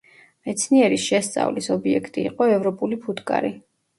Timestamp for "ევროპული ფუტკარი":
2.55-3.55